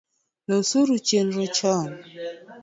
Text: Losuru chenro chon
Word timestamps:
Losuru 0.47 0.95
chenro 1.07 1.43
chon 1.55 1.91